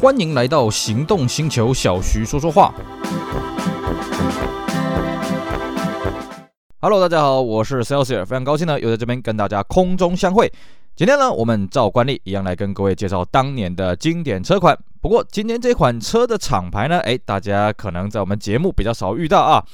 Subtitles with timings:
[0.00, 2.72] 欢迎来到行动星球，小徐说说话。
[6.80, 10.52] Hello，大家好，我是 Celsius，非常高兴呢，又在这边跟大家空中相会。
[10.94, 14.78] 今天呢，我们照惯例一样来跟各位介绍当年的经典车款。
[15.00, 19.64] 不过今天这款车的厂牌呢，诶，大家可能在我们节目比较少遇到啊。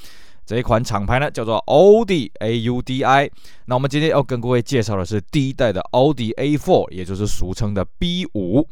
[0.43, 3.29] 这一款厂牌呢叫做奥迪 A U D I。
[3.65, 8.67] 那我们今天要跟各位介绍的是第一代的奥迪 A4，也就是俗称的 B 五。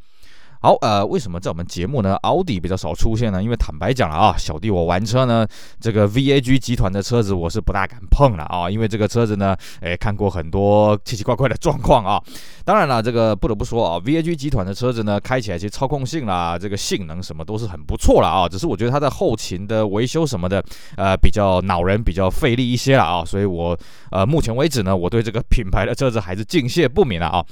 [0.66, 3.44] 好，呃，为什么在我们节目呢，奥迪比较少出现呢？
[3.44, 5.46] 因为坦白讲了啊，小弟我玩车呢，
[5.82, 12.18] 这个 VAG 集团的车子我是不大敢碰了啊，因为这个车子呢，诶，看过很多奇奇怪怪的状况啊。
[12.64, 18.48] 当然了，这个不得不说啊，VAG 集团的车子呢，开起来其实操控性啦，这个性能什么都是很不错了啊。
[18.48, 20.64] 只是我觉得它的后勤的维修什么的，
[20.96, 23.26] 呃，比较恼人，比较费力一些了啊。
[23.26, 23.78] 所以我
[24.12, 27.44] 呃，目前为止呢，我对这个品牌的车子还是敬谢不敏了啊。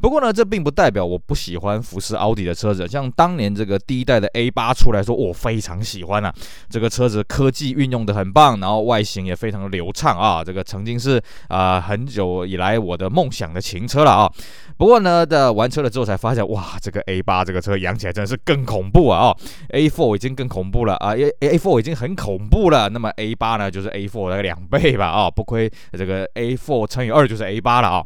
[0.00, 2.88] 不过呢，这并不代表我不喜欢福斯奥迪的车子。
[2.88, 6.32] 像当年这个第一代的 A8 出来说，我非常喜欢啊。
[6.68, 10.42] 这个车子科技运用得很棒，然后外形也非常流畅啊。
[10.42, 14.32] 这个曾经是啊、很久以来我的梦想的情车了啊。
[14.78, 19.26] 不过呢，的玩车了之后才发现，哇，这个 A8 这个车养起来真的是更恐怖啊！
[19.26, 19.36] 哦
[19.68, 28.04] ，A4 已经更恐怖了啊，A A4 已经很恐怖了，那么 A8 呢，就是 A4 的两倍吧啊，哦，不亏这个 A4 乘以二就是 A8 了啊。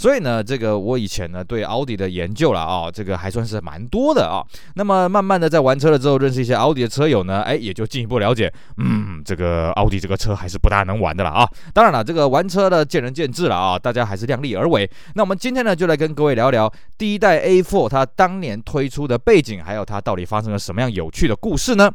[0.00, 4.40] 所以呢，这个我以前呢对奥迪的研究了啊，这个还算是蛮多的啊。
[4.76, 11.46] 那么慢慢的在玩车了之后，认识一些奥迪的车友呢，哎，也就进一步了解，嗯，这个奥迪这个车还是不大能玩的了啊。
[11.74, 14.90] 当然了，这个玩车的见仁见智了啊，大家还是量力而为。
[15.16, 21.92] 那我们今天呢，就来跟各位聊聊第一代 A4 它当年推出的背景，还有它到底发生了什么样有趣的故事呢？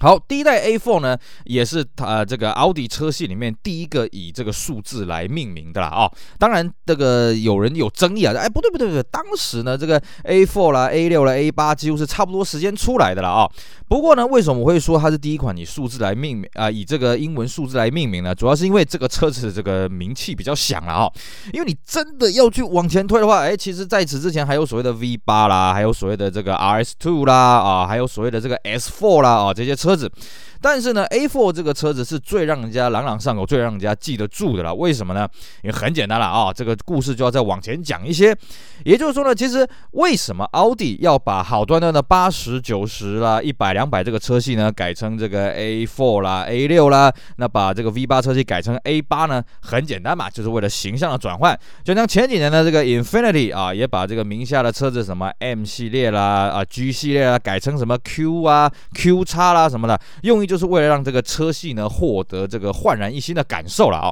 [0.00, 6.12] 好，第一代 A4 呢，也是呃这个奥迪车系里面第一个以这个数字来命名的啦啊、哦。
[6.38, 13.52] 当然，这个有人有争议啊，哎，不对不对不对，当时呢这个 A4 啦、A6 啦、A8 几乎是差不多时间出来的了啊、哦。
[13.88, 18.34] 不过呢，为什么我会说它是第一款以数字来命名啊、以这个英文数字来命名呢？
[18.34, 21.12] 主要是因为这个车子这个名气比较响了啊、哦。
[21.52, 29.89] 因为你真的要去往前推的话，哎，其实在此之前还有所谓的 V8 啦，还有所谓的这个 RS2 啦啊，还有所谓的这个 S4 啦啊这些车。
[29.90, 30.12] 车子，
[30.60, 34.74] 但是呢，A4 这个车子是最让人家朗朗上口、最让人家记得住的了。
[34.74, 35.28] 为什么呢？
[35.62, 38.36] 因为很简单了啊，这个故事就要再往前讲一些。
[38.84, 49.42] 也就是说呢，其实为什么奥迪要把好端端的八十九十啦、一百两百这个车系呢改成这个 A4 啦、A6 啦，那把这个 V8 车系改成 A8 呢？
[49.62, 51.58] 很简单嘛，就是为了形象的转换。
[51.84, 64.10] 就像前几年的这个 Infinity 啊，也把这个名下的车子什么 M 系列啦、啊 G 系列啦改成什么 Q 啊、Q 叉啦什么的，用一就是为了让这个车系呢获得这个焕然一新的感受了啊。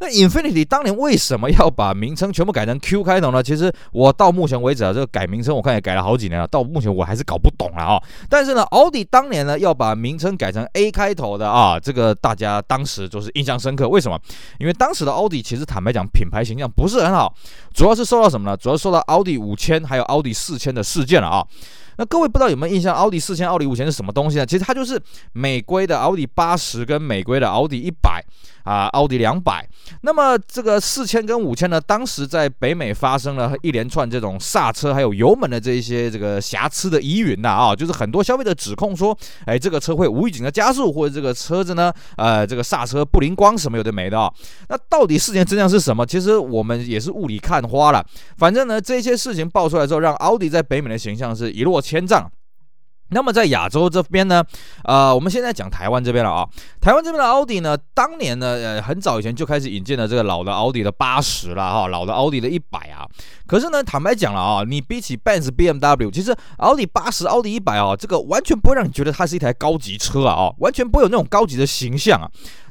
[0.00, 3.42] 那 Infiniti 当年为什么要把名称全部改成 Q 开头呢？
[3.42, 4.14] 其实我。
[4.16, 8.00] 到目前为止啊，这个改名称我看也改了好几年了，到目前我还是搞不懂了啊。
[8.28, 13.88] 但是呢，奥迪当年呢要把名称改成 A 开头的啊，这个大家当时就是印象深刻。
[13.88, 14.16] 为什么？
[14.60, 17.34] 因为当时的奥迪其实坦白讲品牌形象不是很好，
[17.74, 18.56] 主要是受到什么呢？
[18.56, 21.44] 主要受到奥迪五千还有奥迪四千的事件了啊。
[21.96, 24.46] 那各位不知道有没有印象，奥迪四千、奥迪五千是什么东西呢？
[24.46, 25.00] 其实它就是
[25.32, 28.24] 美规的奥迪八十跟美规的奥迪一百
[28.64, 29.68] 啊，奥迪两百。
[30.02, 44.32] 那么这个四千跟五千呢，当时在北美发生了一连串这种刹车还有油门的这一些这个瑕疵的疑云呐啊，就是很多消费者指控说，哎，这个车会无预警的加速，或者这个车子呢，呃，这个刹车不灵光什么有的没的啊。
[44.68, 46.04] 那到底事情真相是什么？
[46.06, 48.04] 其实我们也是雾里看花了。
[48.38, 52.30] 反正呢，这些事情爆出来之后，让奥迪在北美的形象是一落千丈。
[53.10, 54.42] 那么在亚洲这边呢，
[54.82, 56.48] 呃，我们现在讲台湾这边了啊。
[56.80, 63.06] 台湾这边的奥迪呢，当年呢，呃，很早以前就开始引进了这个老的奥迪的八十了哈，老的奥迪的一百啊。
[63.46, 72.26] 可是呢，坦白讲了啊，你比起 Benz、BMW，其实奥迪八十、奥迪一百啊，这个完全不会让你觉得它是一台高级车啊，完全不会有那种高级的形象啊。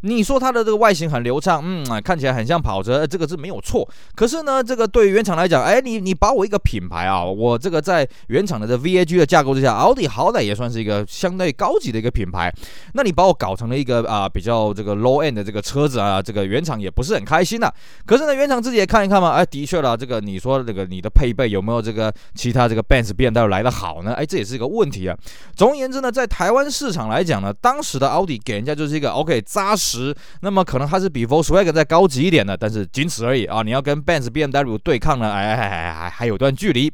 [0.05, 3.87] 你说它的这个外形很流畅，嗯，看起来很像跑车，这个是没有错。
[4.15, 12.53] 可是呢，这个对于原厂来讲，哎，你你把我一个品牌啊，我这个在原厂的这 VAG 的架构之下，奥迪好歹也算是一个相对高级的一个品牌，
[12.95, 17.71] 那你把我搞成了一个啊比较这个 low end 的这个车子啊，这个原厂也不是很开心呐、
[18.05, 24.13] 可是呢，原厂自己也看一看嘛，哎，的确了，这个你说这个你的配备有没有这个其他这个 Benz、BMW 来的好呢？
[24.15, 25.17] 哎，这也是一个问题啊。
[25.55, 29.92] 总而言之呢，在台湾市场来讲呢，当时的奥迪给人家就是一个 OK 扎实。
[29.93, 33.61] 十那么可能它是比 Volkswagen 再高级一点的，但是仅此而已啊！
[33.61, 36.91] 你要跟 Benz、BMW 对抗呢，哎，还还还有段距离。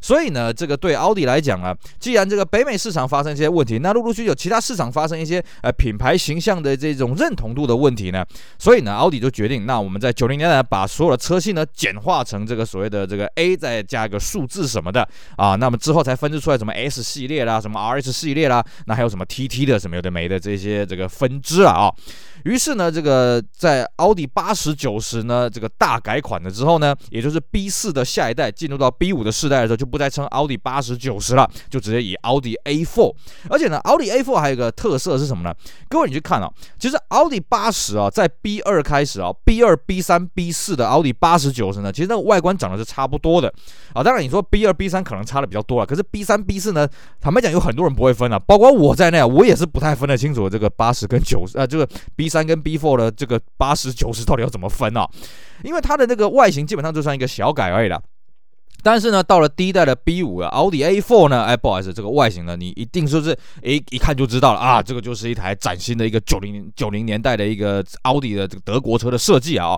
[0.00, 8.24] 所以呢，这个对奥迪来讲啊，既然这个北美市场发生一些问题，那陆陆续续有其他市场发生一些呃品牌形象的这种认同度的问题呢，
[8.58, 21.92] 所以呢，奥迪就决定，那我们在九零年代把所有的车系呢简化成这个所谓的这个 A，再加一个数字什么的啊，那么之后才分支出来什么 S 系列啦，什么 RS 系列啦，那还有什么 TT 的什么有的没的这些这个分支啊啊。
[22.44, 33.12] 于是呢，这个在奥迪八十九十呢这个大改款了之后呢，也就是 B 四的下一代进入到 B 五的世代的时候，就不再称奥迪八十九十了，就直接以奥迪 A4。
[33.48, 35.52] 而且呢，奥迪 A4 还有一个特色是什么呢？
[35.88, 36.48] 各位你去看啊，
[36.78, 43.52] 其实奥迪八十啊，在 B 二开始啊，B 二、B 三、B 四的奥迪八十九十呢，其实那个外观长得是差不多的
[43.92, 44.02] 啊。
[44.02, 46.88] 当然你说 B 二、B 三可能差的比较多了，可是 B 三、B 四呢，
[47.20, 55.08] 坦白讲有很多人不会分啊，包括我在内啊，我也是不太分得清楚这个八十跟九十啊，这个 B 三跟 B four 的这个八十九十到底要怎么分啊？
[55.62, 58.00] 因为它的那个外形基本上就算一个小改而已了。
[58.82, 63.30] 但是呢，到了第一代的 B 五啊，奥迪 A4 呢，哎，不好意思，这个外形呢，你一定说是，
[63.62, 69.76] 哎，一看就知道了啊，这个就是一台崭新的一个九零九零年代的一个奥迪的这个德国车的设计啊。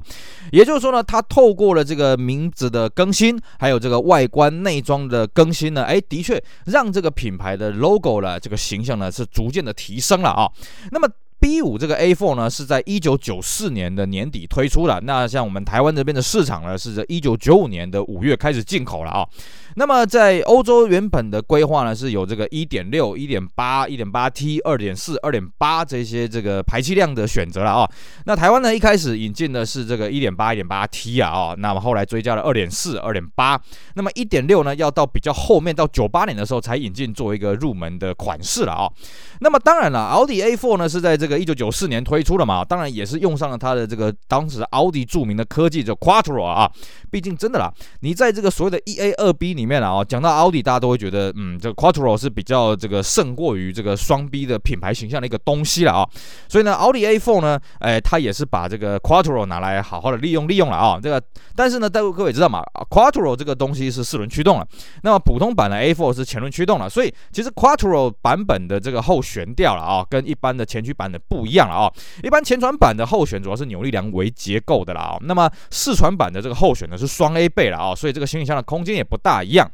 [0.50, 10.50] 也就是说呢，它透过了这个名字的更新，还有这个外观内装的更新呢，哎，的确让这个品牌的 logo 呢，这个形象呢是逐渐的提升了啊。
[10.90, 11.08] 那么。
[11.42, 15.00] B 五这个 A four 呢，是在一九九四年的年底推出的。
[15.02, 19.26] 那像我们台湾这边的市场呢，是在一九九五年的五月开始进口了啊。
[19.76, 27.90] 那么在欧洲原本的规划呢，是有这个一点六、一点八、一点八 T、二点四、二点八这些这个排气量的选择了啊。
[28.26, 31.54] 那台湾呢，一开始引进的是这个一点八、一点八 T 啊啊。
[31.56, 33.60] 那么后来追加了二点四、二点八。
[33.94, 38.90] 那么一点六呢，要到比较后面到九八年的时候才引进，作为一个入门的款式了啊。
[39.40, 46.70] 那么当然了，奥迪 A4 呢是在这个一九九四年推出的嘛，当然也是用上了它的这个当时奥迪著名的科技，叫 Quattro 啊。
[47.10, 56.08] 毕竟真的啦，你在这个所谓的 1A 2B 里面啊，讲到奥迪，大家都会觉得，嗯，这个 Quattro 是比较这个胜过于这个双 B 的品牌形象的一个东西了啊。
[56.48, 60.98] 所以呢，奥迪 A4 呢，哎，它也是把这个 Quattro 拿来好好的利用利用了啊。
[61.00, 61.22] 这个，
[61.54, 62.60] 但是呢，各位各位知道嘛
[62.90, 64.66] ，Quattro 这个东西是四轮驱动了，
[65.04, 71.92] 那么普通版的 A4 是前轮驱动了，所以其实 Quattro 版本的这个后悬吊了啊，跟一般的前驱版的不一样了啊。
[72.24, 79.70] 一般前传版的后悬主要是扭力梁为结构的了啊，那么四传版的这个后悬呢，是双 A 倍了啊，所以这个行李箱的空间也不大一样。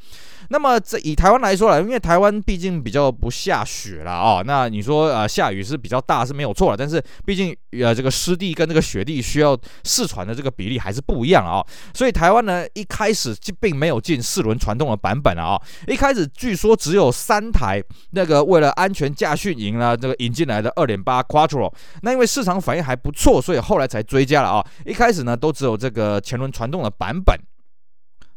[0.51, 11.61] 那么这以台湾来说了，因为台湾毕竟比较不下雪了啊，那你说呃下雨是比较大是没有错了，但是毕竟呃这个湿地跟这个雪地需要试传的这个比例还是不一样啊，
[11.93, 17.83] 所以台湾呢一开始就并没有进四轮传动的版本啊，一开始据说只有三台
[18.13, 21.71] 那个为了安全驾训营呢这个引进来的二点八 Quattro，
[22.01, 27.39] 那因为市场反应还不错，所以后来才追加了啊，一开始呢都只有这个前轮传动的版本。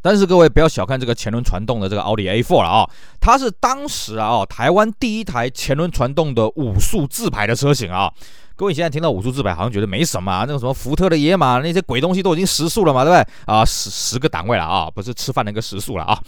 [0.01, 2.89] 但是各位不要小看这个前轮传动的这个奥迪 A4 了啊，
[3.19, 8.11] 它是当时啊台湾第一台前轮传动的五速自排的车型啊。
[8.53, 13.65] 各位现在听到五速自排好像觉得没什么啊，那个什么福特的野马那些鬼东西都已经十速了嘛，对不对啊？
[13.65, 16.19] 十十个档位了啊，不是吃饭那个十速了啊。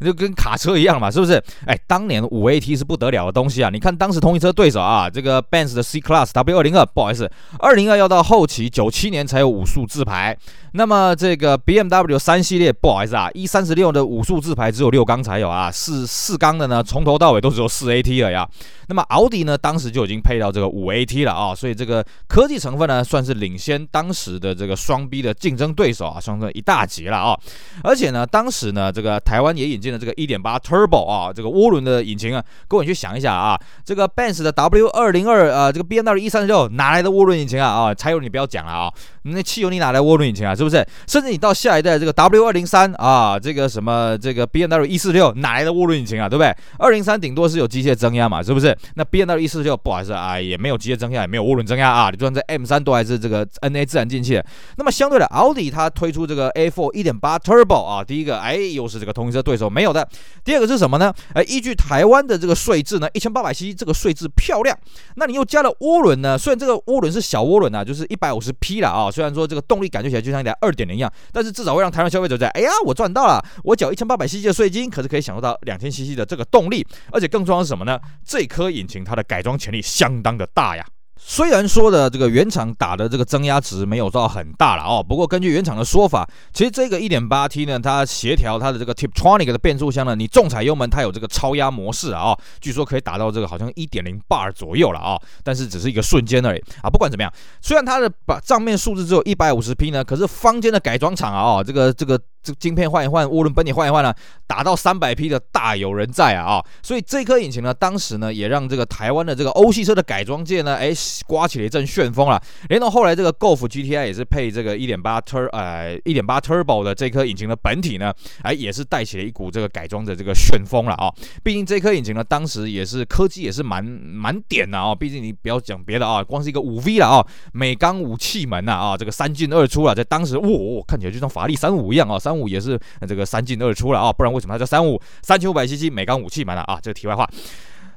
[0.00, 1.40] 就跟卡车一样嘛，是不是？
[1.64, 3.70] 哎，当年五 AT 是不得了的东西啊！
[3.70, 7.30] 你看当时同一车对手啊，这个 Benz 的 C Class W 二零二，不好意思，
[7.60, 10.36] 二零二要到后期九七年才有五速自排。
[10.76, 18.46] 那么这个 BMW 三系列，不好意思啊，E 三十六的五速自排只有六缸才有啊，四四缸的呢，从头到尾都只有四 AT 了呀。
[18.88, 27.40] 那么奥迪呢，当时就已经配到这个五 AT 了啊，所以这个科技成分呢，算是领先当时的这个双 B 的竞争对手啊，算是一大截了啊。
[27.82, 37.66] 而且呢，当时呢，这个台湾也引进了这个一点八 Turbo 啊，这个涡轮的引擎啊，各位去想一下啊，这个 Benz 的 W 二零二啊，这个 BMW E 三十六哪来的涡轮引擎啊？
[37.66, 38.92] 啊，柴油你不要讲了啊，
[39.32, 40.54] 那汽油你哪来涡轮引擎啊？
[40.54, 40.86] 是不是？
[41.06, 46.28] 甚至你到下一代这个 W 二零三啊，这个什么这个 BMW 一四六哪来的涡轮引擎啊？
[46.28, 46.54] 对不对？
[46.78, 48.76] 二零三顶多是有机械增压嘛，是不是？
[48.94, 54.40] 那 BMW 一四六不好意思啊，也没有机械增压，也没有涡轮增压啊，你就算在 M 三都还是这个 NA 自然进气。
[54.76, 60.06] 那么相对的，奥迪它推出这个 A four 一点八 Turbo 啊，第一个哎又是这个同一车对手没有的。
[60.44, 61.12] 第二个是什么呢？
[61.34, 64.76] 哎，依据台湾的这个税制呢，一千八百 cc 这个税制漂亮。
[65.16, 66.38] 那你又加了涡轮呢？
[66.38, 69.10] 虽然这个涡轮是小涡轮啊，就是一百五十匹了啊。
[69.16, 76.86] 虽然说这个动力感觉起来就像一台二点零一样，但是至少会让台湾消费者在，哎呀，我赚到了，我缴一千八百 cc 的税金，可是可以享受到两千 cc 的这个动力。
[77.10, 77.98] 而且更重要的是什么呢？
[78.26, 80.84] 这颗引擎它的改装潜力相当的大呀。
[81.28, 96.88] 虽然说的这个原厂打的这个增压值没有到很大了哦，不过根据原厂的说法，其实这个 1.8T 呢，它协调它的这个 Tiptronic 的变速箱呢，你重踩油门它有这个超压模式啊，据说可以达到这个好像1.0 bar 左右了啊，但是只是一个瞬间而已啊。
[96.88, 102.16] 不管怎么样，虽然它的把账面数字只有一百五十匹呢，可是坊间的改装厂啊，这个这个。
[102.46, 104.14] 这晶片换一换，涡轮本体换一换呢，
[104.46, 106.64] 达到三百匹的大有人在啊啊！
[106.80, 110.92] 所以这颗引擎呢，当时呢也让这个台湾的这个欧系车的改装界呢，哎，
[111.26, 112.40] 刮起了一阵旋风了。
[112.68, 121.12] 连同后来这个 Golf GTI 也是配这个一点八 Tur 呃一点八 Turbo 的这颗引擎的本体呢，哎，也是带起了一股这个改装的这个旋风了啊！
[121.42, 124.94] 毕竟这颗引擎呢，当时也是科技也是蛮蛮点的啊！
[124.94, 135.00] 毕竟你不要讲别的啊，光是一个五 V 了啊，美钢五气门呐啊，这个三进二出了，在当时哇、哦，看起来就像法拉利三五一样啊，三五也是这个三进二出了啊，不然为什么它叫三五？
[135.22, 137.28] 三千五百七七美钢武器买了啊，这个题外话。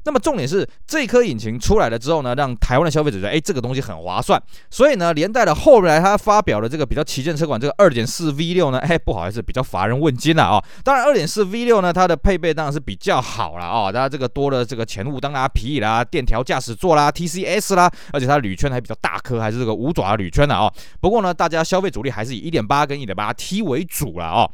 [0.09, 10.63] 那么重点是这颗引擎出来了之后呢，让台湾的消费者觉得，哎，这个东西很划算，所以呢，连带的后来他发表了这个比较旗舰车款，这个二点四 V 六呢，哎，不好意思，比较乏人问津了啊。
[10.83, 20.73] 当然，二点四 V 六呢，它的配备当然是比较好了啊，它这个多了这个前雾灯啦、皮椅啦、电调驾驶座啦、TCS 啦，而且它铝圈还比较大颗，还是这个五爪铝圈的啊。
[20.99, 24.49] 不过呢，大家消费主力还是以一点八跟一点八 T 为主了啊。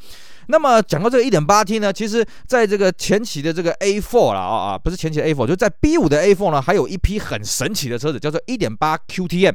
[0.47, 9.53] 那么讲到这个 1.8T 呢，其实在这个前期的这个 A4 了啊啊，不是前期的 A4，就在 B5 的 A4 呢，还有一批很神奇的车子，叫做1.8 QTM。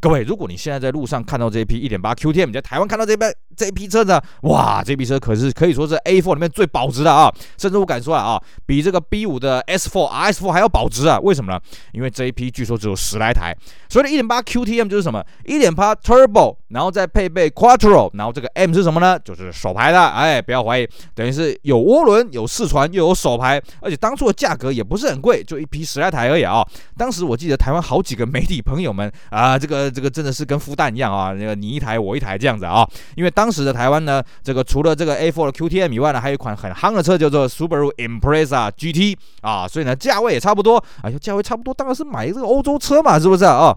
[0.00, 3.24] 各位，如果你现在在路上看到这一批1.8 QTM，你在台湾看到这批
[3.56, 11.18] 这批车子，哇，这批车可是可以说是 A4 里面最保值的啊，甚至我敢说啊，比这个 B5 的 S4、RS4 还要保值啊。
[11.20, 11.60] 为什么呢？
[11.92, 13.54] 因为这一批据说只有十来台。
[13.88, 19.18] 所以1.8 QTM 就是什么？1.8 Turbo，然后再配备 Quattro，然后这个 M 是什么呢？
[19.18, 20.02] 就是手排的。
[20.02, 26.62] 哎，不要怀疑，等于是有涡轮、有四传又有手排，而且当初的价格也不是很贵，就一批十来台而已啊。
[26.96, 29.82] 当时我记得台湾好几个媒体朋友们啊，这个。
[29.92, 31.32] 这个真的是跟孵蛋一样啊！
[31.32, 43.76] 那个你一台我一台这样子啊，因为当当时的台湾呢，这个除了这个 A4 的 QTM 以外呢，还有一款很夯的车叫做 Subaru Impreza GT 啊，所以呢价位也差不多，哎价位差不多，当然是买这个欧洲车嘛，是不是啊？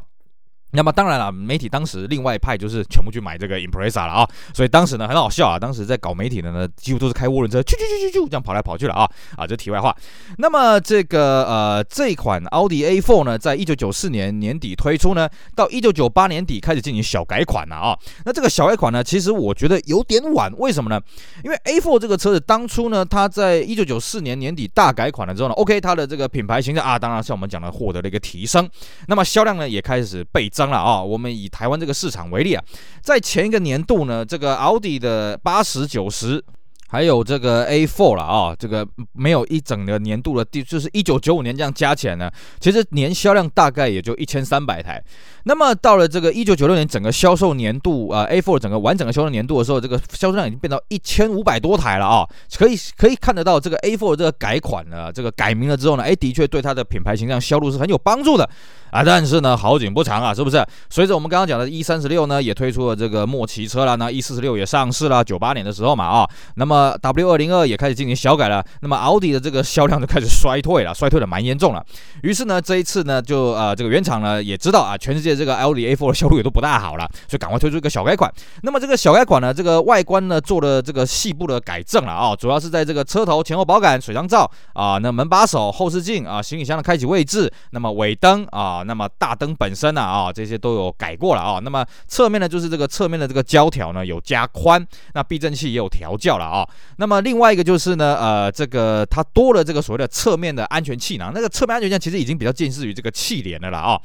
[0.75, 9.95] 那么当然了，媒体当时另外一派就是全部去买这个 Impreza 了啊，所以当时呢很好笑啊，当时在搞媒体的呢，几乎都是开涡轮车，去去去去去这样跑来跑去了啊啊，这题外话。
[10.37, 17.97] 那么这个呃这款奥迪 A4 呢，在一九九四年年底推出呢，到一九九八年底开始进行小改款了啊。
[18.25, 20.99] 那这个小改款呢，其实我觉得有点晚，为什么呢？
[21.45, 28.69] 因为 A4 这个车子当初呢，它在一九九四年年底大改款了之后呢，OK，它的这个品牌形象啊，当然像我们讲的获得了一个提升，
[29.07, 30.64] 那么销量呢也开始倍增。
[30.69, 32.63] 了啊，我们以台湾这个市场为例啊，
[33.01, 36.43] 在前一个年度呢，这个奥迪的八十九十。
[36.87, 45.03] 还有这个 A4 了啊，这个没有一整个年度的第，就是一九九五年这样加起来呢，其实年销量大概也就一千三百台。
[45.45, 58.49] 那么到了这个一九九六年整个销售年度啊，A4 整个完整的销售年度的时候，这个销售量已经变到一千五百多台了啊，可以可以看得到这个 A4 的这个改款了，这个改名了之后呢，哎，的确对它的品牌形象销路是很有帮助的
[58.91, 59.03] 啊。
[59.03, 60.65] 但是呢，好景不长啊，是不是？
[60.89, 66.95] 随着我们刚刚讲的 E36 呢，也推出了这个末期车了，那 E46 也上市了，九八年的时候嘛啊，那么。
[67.01, 71.85] ，W 二零二也开始进行小改了，那么奥迪的这个销量就开始衰退了，衰退的蛮严重了。
[72.23, 78.31] 于是呢，这一次呢，就呃这个原厂呢也知道啊，全世界这个奥迪 A4 的销路也都不大好了，所以赶快推出一个小改款。
[78.63, 91.59] 那么这个小改款呢，这个外观呢做了这个细部的改正了啊，主要是在这个车头前后保杆、水箱罩啊，那门把手、后视镜啊、行李箱的开启位置，那么尾灯啊，那么大灯本身呢啊，这些都有改过了啊。
[91.61, 96.67] 那么侧面呢，就是这个侧面的这个胶条呢有加宽，那避震器也有调教了啊。
[96.97, 103.99] 那么另外一个就是呢，呃，这个它多了这个所谓的侧面的安全气囊，那个侧面安全气囊其实已经比较近似于这个气帘的了啊。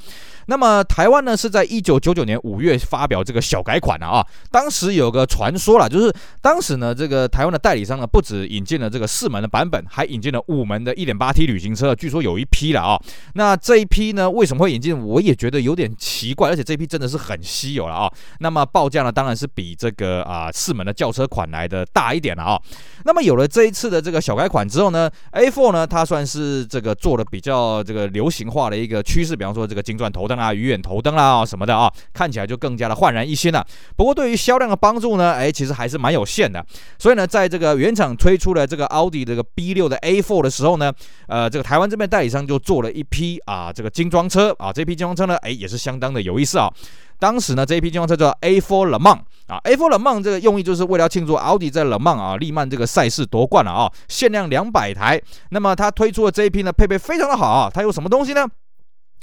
[0.47, 6.13] 那么台湾呢是在一九九九年五月发表这个小改款的啊，当时有个传说了，就是
[6.43, 13.01] 当时呢这个台湾的代理商呢不止引进了这个四门的版本，还引进了五门的一点八 T 旅行车，据说有一批了啊。
[13.35, 14.99] 那这一批呢为什么会引进？
[14.99, 18.13] 我也觉得有点奇怪，而且这批真的是很稀有了啊。
[18.41, 22.61] 那么报价呢当然是比这个啊四门的轿车款来的大一点了啊。
[23.05, 30.41] 那么有了这一次的这个小改款之后呢，A4 呢它算是这个做的比较这个流行化的一个趋势，比方说这个金钻头灯。
[30.41, 33.65] 啊，鱼眼头灯啦，什么的啊，看起来就更加的焕然一新了。
[33.97, 36.65] 不过对于销量的帮助呢，哎，其实还是蛮有限的。
[36.99, 40.93] 所以呢，在这个原厂推出了这个奥迪这个 B6 的 A4 的时候呢，
[41.29, 46.71] 呃，这个台湾这边代理商就做了一批啊，这个精装车啊，这批精装车呢，哎，也是相当的有意思啊。
[47.19, 55.21] 当时呢，这一批精装车叫 A4 Le Mans 啊，A4 Le Mans 这个用意就是为了庆祝奥迪在勒芒啊利曼这个赛事夺冠了啊，限量两百台。
[55.51, 58.47] 那么它推出的这一批呢，配备非常的好啊，它有什么东西呢？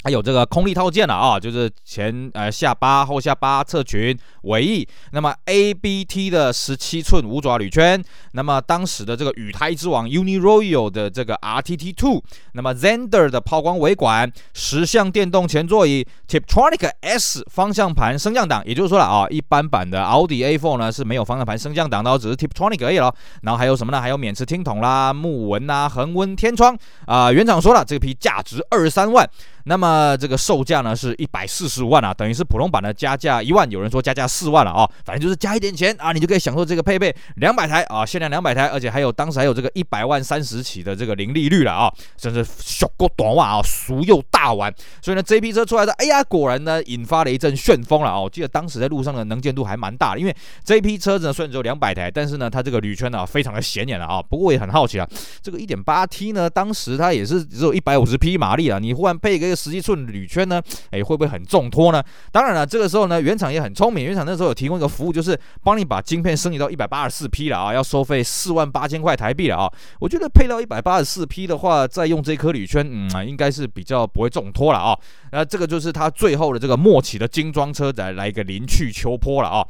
[0.08, 4.88] 还有这个空力套件了啊，就是前呃下巴、后下巴、侧裙、尾翼。
[5.12, 23.14] 那么 ABT 的十七寸五爪铝圈，那么当时的这个雨胎之王 Uniroyal 的这个 RTT Two，那么 Zander 的抛光尾管，十项电动前座椅，Tiptronic S 方向盘升降档，也就是说了啊，一般版的奥迪 A4 呢是没有方向盘升降档的，只是 Tiptronic 而已了。
[23.42, 24.00] 然后还有什么呢？
[24.00, 26.74] 还有免持听筒啦、木纹呐、恒温天窗
[27.04, 27.34] 啊、呃。
[27.34, 29.28] 原厂说了，这批价值二十三万。
[29.68, 44.72] 那么这个售价呢是一百四十万啊，等于是普通版的加价一万，有人说加价四万了啊，反正就是加一点钱啊，你就可以享受这个配备两百台啊，限量两百台，而且还有当时还有这个一百万三十起的这个零利率了啊，真是小过短袜啊，俗又大碗。
[45.02, 48.18] 所以呢，这批车出来的，哎呀，果然呢引发了一阵旋风了啊！
[48.18, 50.34] 我记得当时在路上的能见度还蛮大的，因为
[50.64, 54.22] 这批车子呢虽然只有两百台，但是呢它这个铝圈呢非常的显眼了啊。
[54.22, 55.06] 不过我也很好奇啊，
[55.42, 60.38] 这个一点八 T 呢，当时它也是只有一百五十匹马力啊，你忽然配一个十一寸铝圈。
[60.48, 60.62] 呢？
[60.92, 62.02] 哎，会不会很重托呢？
[62.32, 64.04] 当然了，这个时候呢，原厂也很聪明。
[64.04, 69.70] 原厂那时候有提供一个服务，就是帮你把晶片升级到一百八十四 P 了啊，要收费四万八千块台币了啊。
[70.00, 74.98] 我觉得配到一百八十四 P 的话，再用这颗铝圈，嗯，应该是比较不会重托了啊。
[75.32, 79.66] 那这个就是它最后的这个末期的精装车来来一个临去秋波了啊。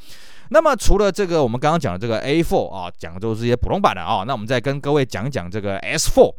[0.51, 4.23] 那么除了这个我们刚刚讲的这个 A4 啊，讲的都是一些普通版的啊。
[4.27, 6.35] 那我们再跟各位讲讲这个 S4。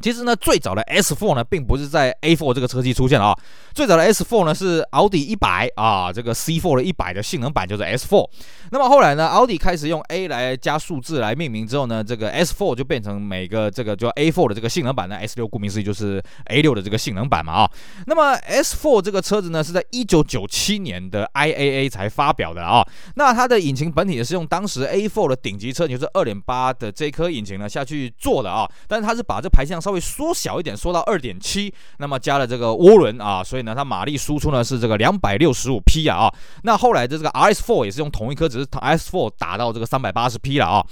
[0.00, 3.34] 其实呢，最早的 S4 呢，并不是在 A4 这个车系出现啊。
[3.72, 8.28] 最早的 S4 呢，是奥迪一百啊，这个 C4 的一百的性能版就是 S4。
[8.70, 17.70] 那么后来呢，奥迪开始用 A 来加数字来命名之后呢，这个 S4 就变成每个这个叫 A4 的这个性能版呢，S6 顾名思义就是 A6 的这个性能版嘛啊。
[18.06, 22.86] 那么 S4 这个车子呢，是在一九九七年的 IAA 才发表的啊。
[23.16, 28.70] 那它的引擎本体也是用当时 A4 的顶级车，就是二点八的这颗引擎呢下去做的啊。
[28.86, 36.32] 但是它是把这排气量稍微缩小一点，缩到二点七，那么加了这个涡轮啊，所以呢，它马力输出呢是这个两百六十五匹啊。
[36.62, 40.82] 那后来的这个 RS4 也是用同一颗，只是 RS4 打到这个三百八十匹了啊。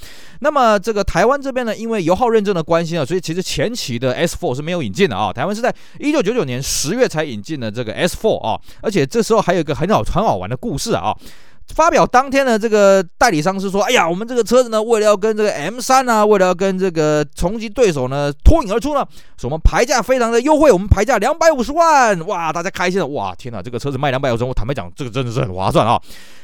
[0.40, 5.32] 那么这个台湾这边呢，因为油耗认证的关系啊，所以其实前期的 S4 是没有引进的啊。
[5.32, 11.16] 台湾是在一九九九年十月才引进的这个 S4 啊，而且这时候还有一个很好很好玩的故事啊。
[11.74, 19.06] 发表当天呢这个代理商是说：“哎呀，我们这个车子呢，为了要跟这个 M 三啊，为了要跟这个重击对手呢脱颖而出呢，
[19.42, 25.98] 我们牌价非常的优惠，我们牌价两百五十万，哇，大家开心了，哇，天哪，这个车子卖两百五十万，我坦白讲，这个真的是很划算啊。”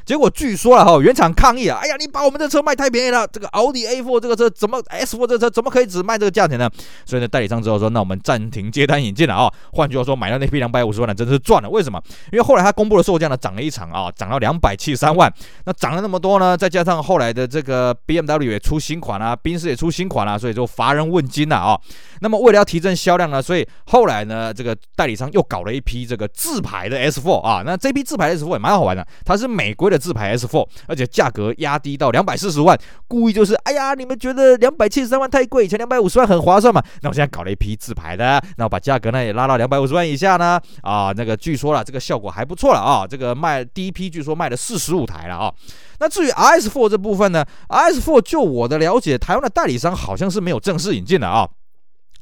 [0.09, 1.81] 结果据说了哈，原厂抗议啊！
[1.83, 6.67] 哎呀，你把我们这车卖太便宜了，这个奥迪 A4 这个车怎么 S4 这个车怎么可以只卖这个价钱呢？
[7.05, 9.53] 所以呢，代理商之后说，那我们暂停接单引进了啊。
[9.73, 11.69] 换句话说，买到那批两百五十万的真是赚了。
[11.69, 12.01] 为什么？
[12.33, 15.31] 因为后来他公布的售价呢涨了一场啊，涨到两百七十三万。
[15.67, 21.79] 那涨了那么多呢，再加上后来的这个 BMW 也出新款啊，宾士也出新款啊，所以就乏人问津了啊。
[22.23, 27.63] 那么为了要提振销量呢，所以后来呢，这个代理商又搞了一批这个自排的 S4 啊。
[27.67, 29.98] 那这批自排的 S4 也蛮好玩的，它是美规的。
[29.99, 36.83] 自排 S4，而且价格压低到两百四十万，故意就是，哎呀，你们觉得两百七十三万太贵，以前两百五十万很划算嘛？
[37.03, 45.53] 那我现在搞了一批自排的，那我把价格呢也拉到两百五十万以下呢，啊，那个据说了，这个效果还不错了啊，这个卖第一批据说卖了四十五台了啊。
[46.01, 51.49] 那至于 RS4 这部分呢，RS4 就我的了解，台湾的代理商好像是没有正式引进的啊。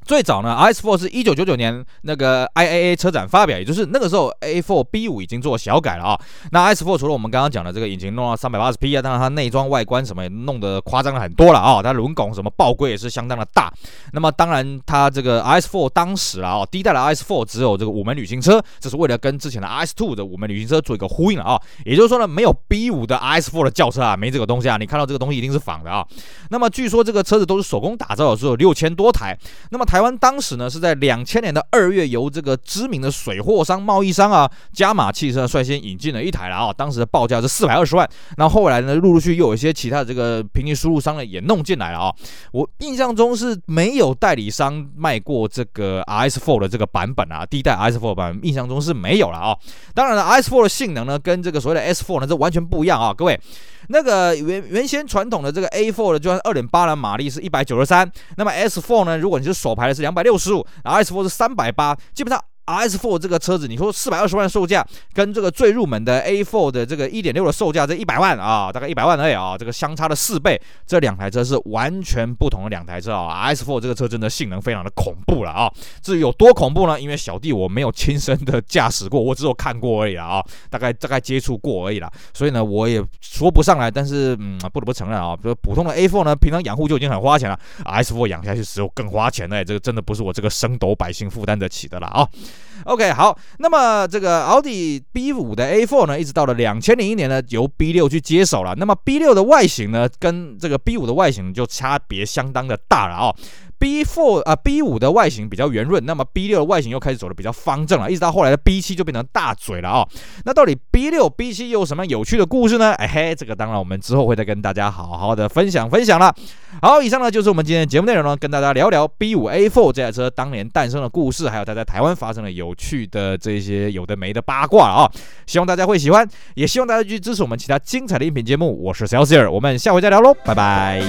[0.06, 6.20] 最早呢，RS4 是一九九九年那个 IAA 车展发表，也就是那个时候 A4 B5 已经做小改了啊。
[6.52, 11.82] 那 RS4 除了我们刚刚讲的这个引擎弄到三百八十匹啊，当然它内装外观什么也弄得夸张了很多了啊。
[11.82, 13.68] 它轮拱什么爆规也是相当的大。
[14.12, 21.60] 那么当然它这个 RS4 当时啊，第一代的 RS4 只有这个五门旅行车，这是为了跟之前的 RS2 的五门旅行车做一个呼应了啊。
[21.84, 24.76] 也就是说呢，没有 B5 的 RS4 的轿车啊，没这个东西啊。
[24.76, 26.06] 你看到这个东西一定是仿的啊。
[26.50, 29.36] 那么据说这个车子都是手工打造的，是有六千多台。
[29.70, 38.06] 那么台台湾当时呢是在两千年的二月，由这个知名的水货商贸易商啊，加马汽车率先引进了一台了啊，当时的报价是四百二十万。
[38.36, 42.14] 那后，来呢，陆陆续续又有一些其他的这个平行输入商呢也弄进来了啊。
[42.52, 49.56] 我印象中是没有代理商卖过这个 RS4 的这个版本啊，第一代 RS4 版印象中是没有了啊。
[49.94, 53.40] 当然了，RS4 的性能呢跟这个所谓的 S4 呢这完全不一样啊，各位。
[53.88, 62.42] 那个原原先传统的这个 A4 的，就算二点八的马力是一百九十三，那么 S4 呢，如果你是手排的是两百六十五，然后 S4 是三百八，基本上。
[62.66, 73.48] RS4 这个车子，你说四百二十万售价，跟这个最入门的 A4 的这个一点六的售价，这一百万啊，大概一百万而已啊，这个相差了四倍，这两台车是完全不同的两台车啊。
[73.48, 77.00] RS4 这个车真的性能非常的恐怖了啊，至于有多恐怖呢？
[77.00, 83.88] 因为小弟我没有亲身的驾驶过，我只有看过而已啊，大概大概接触过而已啦，所以呢，我也说不上来。
[83.88, 92.28] 但是嗯，不得不承认啊，比如普通的 A4 呢，平常养护就已经很花钱了，RS4 养下去只有更花钱的，这个真的不是我这个升斗百姓负担得起的了啊。
[92.84, 98.74] OK，好，那么这个奥迪 B 五的 A four 呢，一直到了两千零一年呢，由 B 六去接手了。
[98.76, 103.36] 那么 B 六的外形呢，跟这个 B 五的外形就差别相当的大了啊、哦。
[103.78, 110.08] B four 啊，B 五的外形比较圆润，那么 B 六的外形又开始走的比较方正了，一直到后来的 B 七就变成大嘴了啊、哦。
[110.44, 112.92] 那到底 B 六、B 七又有什么有趣的故事呢？
[112.94, 116.34] 哎嘿，这个当然我们之后会再跟大家好好的分享分享了。
[116.82, 125.10] 好，以上呢就是我们今天的节目内容呢，跟大家聊聊 B 五 A4 这台车当年诞生的故事，还有它在台湾发生的有趣的这些有的没的八卦啊、哦。
[125.46, 128.82] 希望大家会喜欢，也希望大家继续支持我们其他精彩的音频节目。
[128.82, 131.02] 我是 Celsius，我们下回再聊喽，拜拜。